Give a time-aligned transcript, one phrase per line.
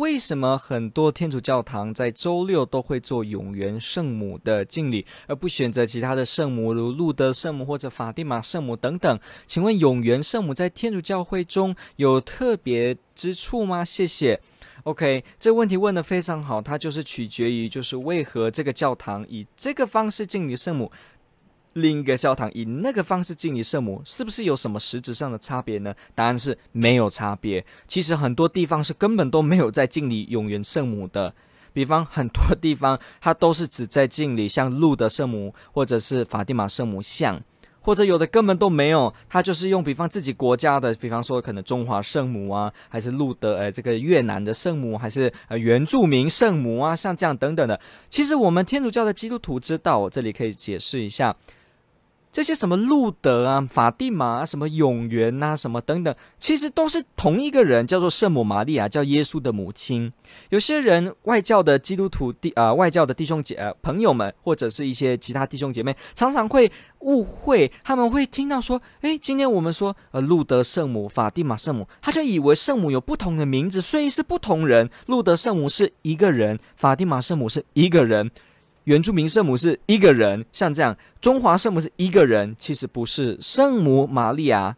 [0.00, 9.20] 为什么很多天主教堂在周六都会做永元圣母的敬礼，而不选择其他的圣母，如路德圣母或者法蒂玛圣母等等？
[9.46, 13.84] 请问永元圣母在天主教会中有特别之处吗？
[13.84, 14.40] 谢谢。
[14.84, 20.90] OK，这问题问得非常好，它就是取决于就是为何这个教堂以这个方式敬礼圣母。
[21.74, 25.94] 另一个教堂以那个方式敬礼圣母，是不是有什么实质上的差别呢？
[26.14, 27.64] 答案是没有差别。
[27.86, 31.32] 其实很多地方是根本都没有在敬礼永元圣母的，
[31.72, 37.40] 比方很多地方它都是只在敬礼像路德圣母或者是法蒂玛圣母像，
[37.80, 47.80] 或者有的根本都没有，它就是用比方自己国家的，比方说可能中华圣母啊，还是路德呃这个越南的圣母，还是呃原住民圣母啊，像这样等等的。
[48.08, 51.34] 其实我们天主教的基督徒知道，我这里可以解释一下。
[52.32, 60.12] 这些什么路德啊、法蒂玛啊、什么永元呐、啊、什么等等，其实都是同一个人，叫做圣母玛利亚，叫耶稣的母亲。
[60.50, 66.70] 有些人外教的基督徒弟啊、外教的弟兄姐、朋友们，或者是一些其他弟兄姐妹，常常会
[67.00, 74.88] 误会，他们会听到说，诶，今天我们说呃路德圣母、法蒂玛圣母，他就以为圣母有不同的名字，所以是不同人。
[75.06, 78.30] 路德圣母是一个人，法蒂玛圣母是一个人。
[78.90, 83.38] 原住民圣母是一个人，像这样，中华圣母是一个人，其实不是。
[83.40, 84.76] 圣母玛利亚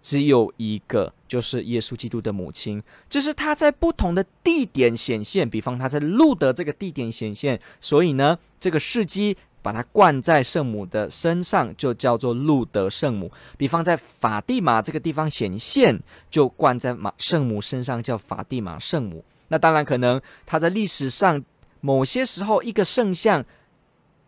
[0.00, 5.50] 只有一个，就是耶稣基督的母亲，只是她在不同的地点显现。
[5.50, 13.30] 比方她在路德这个地点显现，所以呢，这个事迹把它冠在圣母的身上，就叫做路德圣母。
[13.58, 19.22] 比方在法蒂玛这个地方显现，就冠在马圣母身上，叫法蒂玛圣母。
[19.48, 21.44] 那当然，可能她在历史上。
[21.82, 23.44] 某些时候，一个圣像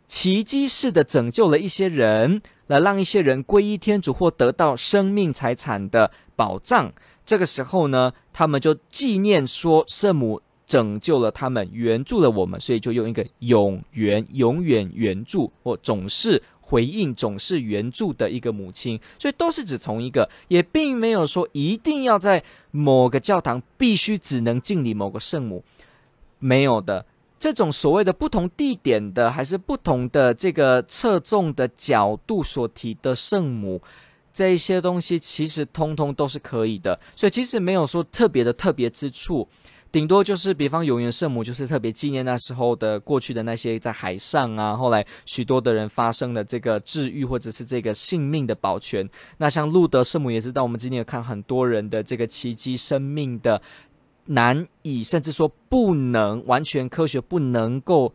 [0.09, 6.93] 奇迹式的拯救了一些人，来让一些人皈依天主或得到生命财产的保障。
[7.25, 19.01] 这个时候呢，他们就纪念说圣母拯救了他们，援助了我们，所以就用一个永远、永远援助或总是回应、总是援助的一个母亲。
[19.17, 22.43] 所以都是指同一个，也并没有说一定要在
[22.73, 25.63] 某个教堂必须只能敬礼某个圣母，
[26.41, 27.07] 没有的。
[27.44, 33.82] 这种所谓的不同地点的，还是不同的这个侧重的角度所提的圣母，
[34.32, 39.47] 这一些东西其实通通都是可以的，所以其实没有说特别的特别之处，
[39.93, 49.06] 顶多就是比方永元圣母就是特别纪念那时候的过去的那些在海上啊，后来许多的人发生的这个治愈或者是这个性命的保全。
[49.37, 53.61] 那像路德圣母也知道，我们今天有看很多人的这个奇迹生命的。
[54.27, 58.12] 难以甚至说不能完全科学不能够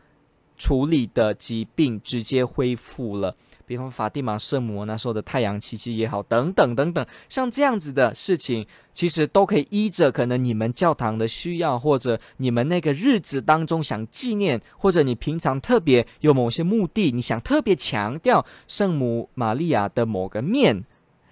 [0.58, 3.34] 处理的疾病直接恢复了，
[3.66, 20.84] 比方法蒂玛圣母那时候的太阳奇迹也好，等等等等，像这样子的事情，其实都可以依着可能你们教堂的需要，或者你们那个日子当中想纪念，或者你平常特别有某些目的，你想特别强调圣母玛利亚的某个面。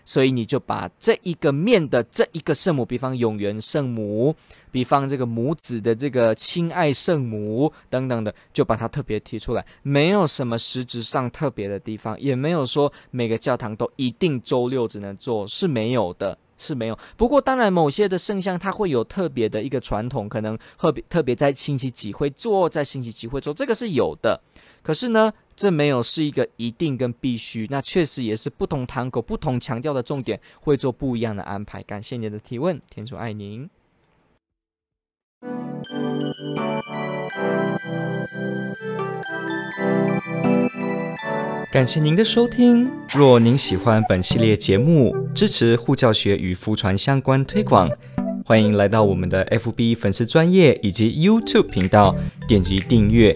[0.08, 4.34] 所以你就把这一个面的这一个圣母，比方永元圣母，
[4.72, 16.98] 比方这个母子的这个亲爱圣母等等的，就把它特别提出来，没有什么实质上特别的地方，也没有说每个教堂都一定周六只能做，是没有的，是没有。
[17.18, 24.40] 不过当然，某些的圣像它会有特别的一个传统，可能特别特别在星期几会做，在星期几会做，这个是有的。
[24.82, 31.82] 可是呢，这没有是一个一定跟必须，那确实也是不同堂口、不同强调的重点，会做不一样的安排。
[31.82, 33.68] 感谢您的提问，天主爱您。
[41.72, 42.88] 感谢您的收听。
[43.16, 47.90] 若您喜欢本系列节目，支持护教学与福传相关推广，
[48.46, 52.16] 欢迎来到我们的 FB 粉丝专页以及 YouTube 频道，
[52.48, 53.36] 点击订阅。